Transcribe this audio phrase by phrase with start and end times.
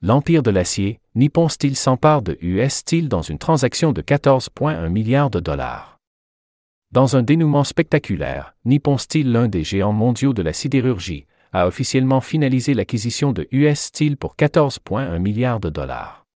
[0.00, 5.28] L'Empire de l'acier, Nippon Steel s'empare de US Steel dans une transaction de 14,1 milliards
[5.28, 5.98] de dollars?
[6.92, 12.20] Dans un dénouement spectaculaire, Nippon Steel, l'un des géants mondiaux de la sidérurgie, a officiellement
[12.20, 16.26] finalisé l'acquisition de US Steel pour 14,1 milliards de dollars.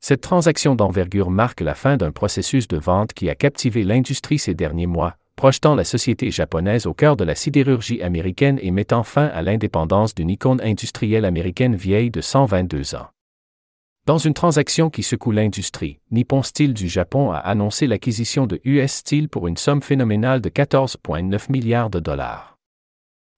[0.00, 4.54] Cette transaction d'envergure marque la fin d'un processus de vente qui a captivé l'industrie ces
[4.54, 9.26] derniers mois, projetant la société japonaise au cœur de la sidérurgie américaine et mettant fin
[9.26, 13.06] à l'indépendance d'une icône industrielle américaine vieille de 122 ans.
[14.04, 18.90] Dans une transaction qui secoue l'industrie, Nippon Steel du Japon a annoncé l'acquisition de US
[18.90, 22.56] Steel pour une somme phénoménale de 14,9 milliards de dollars.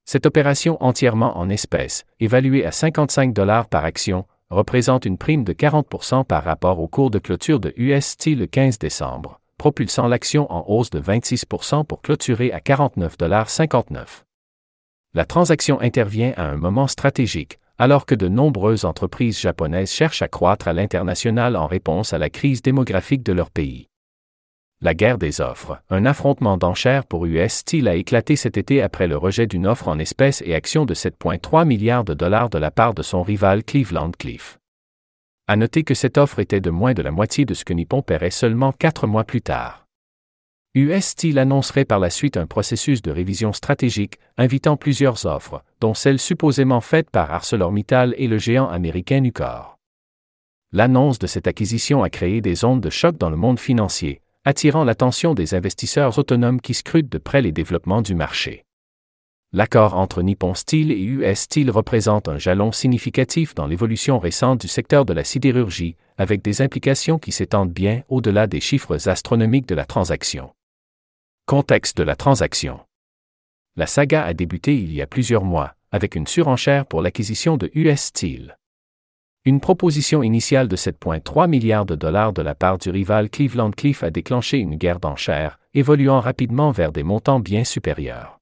[0.06, 5.53] Cette opération entièrement en espèces, évaluée à 55 dollars par action, représente une prime de
[5.53, 10.50] 40% par rapport au cours de clôture de US Steel le 15 décembre, propulsant l'action
[10.50, 14.22] en hausse de 26% pour clôturer à 49,59
[15.12, 20.28] La transaction intervient à un moment stratégique, alors que de nombreuses entreprises japonaises cherchent à
[20.28, 23.91] croître à l'international en réponse à la crise démographique de leur pays
[24.83, 29.08] la guerre des offres, un affrontement d'enchères pour US Steel a éclaté cet été après
[29.08, 32.70] le rejet d'une offre en espèces et actions de 7,3 milliards de dollars de la
[32.70, 34.59] part de son rival Cleveland Cliff.
[35.51, 38.03] À noter que cette offre était de moins de la moitié de ce que Nippon
[38.03, 39.89] paierait seulement quatre mois plus tard.
[40.77, 45.93] US Steel annoncerait par la suite un processus de révision stratégique, invitant plusieurs offres, dont
[45.93, 49.77] celle supposément faite par ArcelorMittal et le géant américain Nucor.
[50.71, 54.84] L'annonce de cette acquisition a créé des ondes de choc dans le monde financier, attirant
[54.84, 58.62] l'attention des investisseurs autonomes qui scrutent de près les développements du marché.
[59.53, 64.69] L'accord entre Nippon Steel et US Steel représente un jalon significatif dans l'évolution récente du
[64.69, 69.75] secteur de la sidérurgie, avec des implications qui s'étendent bien au-delà des chiffres astronomiques de
[69.75, 70.50] la transaction.
[71.47, 72.78] Contexte de la transaction.
[73.75, 77.72] La saga a débuté il y a plusieurs mois, avec une surenchère pour l'acquisition de
[77.75, 78.56] US Steel.
[79.44, 84.05] Une proposition initiale de 7,3 milliards de dollars de la part du rival Cleveland Cliff
[84.05, 88.40] a déclenché une guerre d'enchères, évoluant rapidement vers des montants bien supérieurs.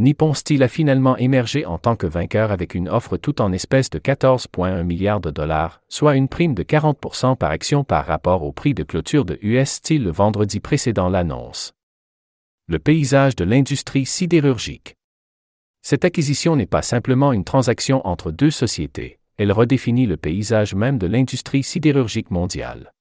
[0.00, 3.90] Nippon Steel a finalement émergé en tant que vainqueur avec une offre tout en espèces
[3.90, 8.50] de 14,1 milliards de dollars, soit une prime de 40% par action par rapport au
[8.50, 11.74] prix de clôture de US Steel le vendredi précédent l'annonce?
[12.66, 14.96] Le paysage de l'industrie sidérurgique.
[15.82, 20.98] Cette acquisition n'est pas simplement une transaction entre deux sociétés elle redéfinit le paysage même
[20.98, 22.92] de l'industrie sidérurgique mondiale.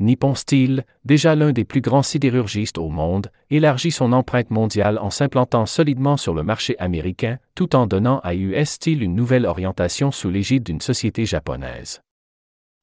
[0.00, 5.10] Nippon Steel, déjà l'un des plus grands sidérurgistes au monde, élargit son empreinte mondiale en
[5.10, 10.12] s'implantant solidement sur le marché américain, tout en donnant à US Steel une nouvelle orientation
[10.12, 12.00] sous l'égide d'une société japonaise.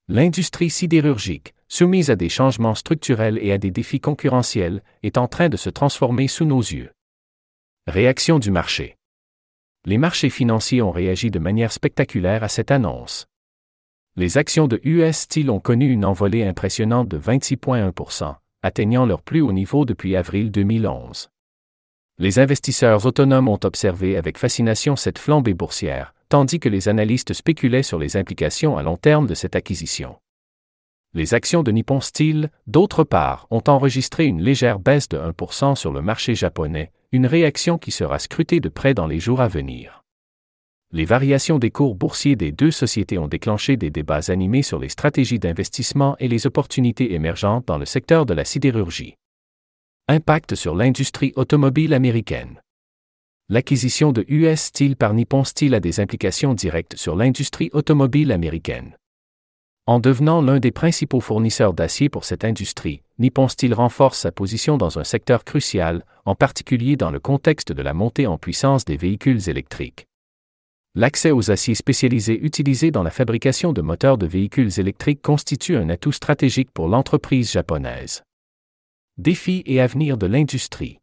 [0.07, 5.49] L'industrie sidérurgique, soumise à des changements structurels et à des défis concurrentiels, est en train
[5.49, 6.91] de se transformer sous nos yeux.
[7.87, 8.97] Réaction du marché
[9.85, 13.27] les marchés financiers ont réagi de manière spectaculaire à cette annonce.
[14.17, 19.41] Les actions de US Steel ont connu une envolée impressionnante de 26,1% atteignant leur plus
[19.41, 21.29] haut niveau depuis avril 2011.
[22.17, 27.83] Les investisseurs autonomes ont observé avec fascination cette flambée boursière, tandis que les analystes spéculaient
[27.83, 30.15] sur les implications à long terme de cette acquisition.
[31.13, 35.91] Les actions de Nippon Steel, d'autre part, ont enregistré une légère baisse de 1% sur
[35.91, 40.04] le marché japonais, une réaction qui sera scrutée de près dans les jours à venir.
[40.95, 44.87] Les variations des cours boursiers des deux sociétés ont déclenché des débats animés sur les
[44.87, 49.17] stratégies d'investissement et les opportunités émergentes dans le secteur de la sidérurgie.
[50.07, 52.61] Impact sur l'industrie automobile américaine.
[53.49, 58.95] L'acquisition de US Steel par Nippon Steel a des implications directes sur l'industrie automobile américaine.
[59.87, 64.77] En devenant l'un des principaux fournisseurs d'acier pour cette industrie, Nippon Steel renforce sa position
[64.77, 68.95] dans un secteur crucial, en particulier dans le contexte de la montée en puissance des
[68.95, 70.07] véhicules électriques.
[70.97, 75.89] L'accès aux aciers spécialisés utilisés dans la fabrication de moteurs de véhicules électriques constitue un
[75.89, 78.23] atout stratégique pour l'entreprise japonaise.
[79.17, 80.99] Défis et avenir de l'industrie.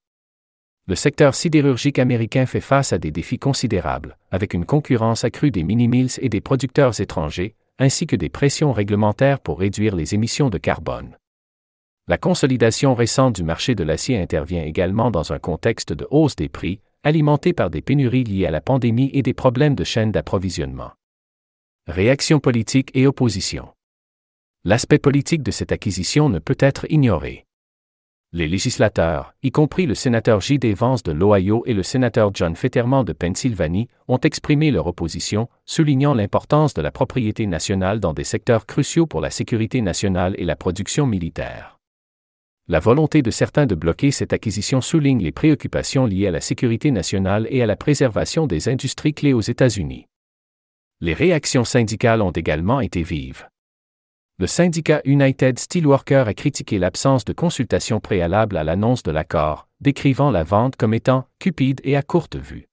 [0.86, 5.62] Le secteur sidérurgique américain fait face à des défis considérables, avec une concurrence accrue des
[5.62, 10.56] mini-mills et des producteurs étrangers, ainsi que des pressions réglementaires pour réduire les émissions de
[10.56, 11.18] carbone.
[12.08, 16.48] La consolidation récente du marché de l'acier intervient également dans un contexte de hausse des
[16.48, 20.92] prix, alimenté par des pénuries liées à la pandémie et des problèmes de chaîne d'approvisionnement.
[21.86, 23.68] Réaction politique et opposition.
[24.64, 27.46] L'aspect politique de cette acquisition ne peut être ignoré.
[28.34, 30.72] Les législateurs, y compris le sénateur J.D.
[30.72, 36.14] Vance de l'Ohio et le sénateur John Fetterman de Pennsylvanie, ont exprimé leur opposition, soulignant
[36.14, 40.56] l'importance de la propriété nationale dans des secteurs cruciaux pour la sécurité nationale et la
[40.56, 41.71] production militaire.
[42.68, 46.90] La volonté de certains de bloquer cette acquisition souligne les préoccupations liées à la sécurité
[46.90, 50.06] nationale et à la préservation des industries clés aux États-Unis.
[51.00, 53.46] Les réactions syndicales ont également été vives
[54.42, 60.32] le syndicat United Steelworkers a critiqué l'absence de consultation préalable à l'annonce de l'accord, décrivant
[60.32, 62.66] la vente comme étant cupide et à courte vue.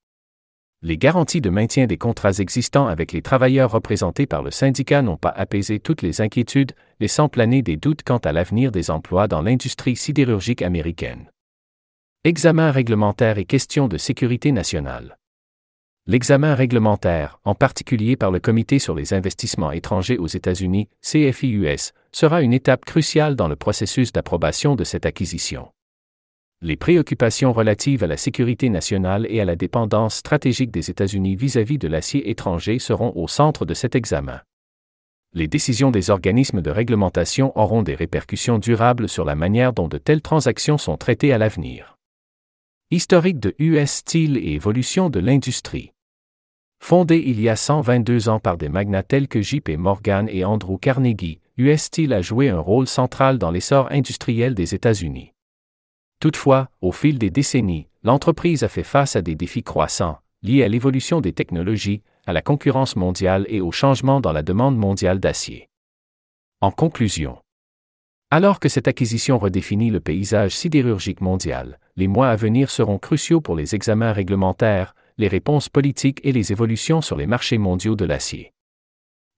[0.82, 5.18] Les garanties de maintien des contrats existants avec les travailleurs représentés par le syndicat n'ont
[5.18, 6.72] pas apaisé toutes les inquiétudes,
[7.02, 11.30] laissant planer des doutes quant à l'avenir des emplois dans l'industrie sidérurgique américaine.
[12.24, 15.18] Examen réglementaire et questions de sécurité nationale.
[16.08, 22.42] L'examen réglementaire, en particulier par le Comité sur les investissements étrangers aux États-Unis, CFIUS, sera
[22.42, 25.68] une étape cruciale dans le processus d'approbation de cette acquisition.
[26.62, 31.78] Les préoccupations relatives à la sécurité nationale et à la dépendance stratégique des États-Unis vis-à-vis
[31.78, 34.42] de l'acier étranger seront au centre de cet examen.
[35.34, 39.98] Les décisions des organismes de réglementation auront des répercussions durables sur la manière dont de
[39.98, 41.96] telles transactions sont traitées à l'avenir.
[42.92, 45.94] Historique de US Steel et évolution de l'industrie.
[46.84, 50.78] Fondé il y a 122 ans par des magnats tels que JP Morgan et Andrew
[50.78, 55.32] Carnegie, US Steel a joué un rôle central dans l'essor industriel des États-Unis.
[56.20, 60.68] Toutefois, au fil des décennies, l'entreprise a fait face à des défis croissants, liés à
[60.68, 65.70] l'évolution des technologies, à la concurrence mondiale et au changement dans la demande mondiale d'acier.
[66.62, 67.38] En conclusion,
[68.32, 73.42] alors que cette acquisition redéfinit le paysage sidérurgique mondial, les mois à venir seront cruciaux
[73.42, 78.06] pour les examens réglementaires, les réponses politiques et les évolutions sur les marchés mondiaux de
[78.06, 78.54] l'acier.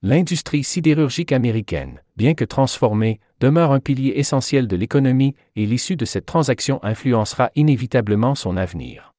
[0.04, 6.06] L'industrie sidérurgique américaine, bien que transformée, demeure un pilier essentiel de l'économie et l'issue de
[6.06, 9.14] cette transaction influencera inévitablement son avenir.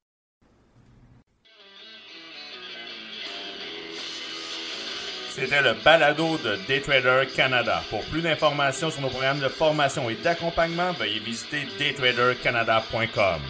[5.31, 7.81] C'était le balado de Daytrader Canada.
[7.89, 13.41] Pour plus d'informations sur nos programmes de formation et d'accompagnement, veuillez visiter daytradercanada.com.